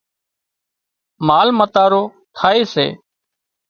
مال 1.27 1.47
متارو 1.57 2.03
ٿائي 2.37 2.61
سي 2.73 2.87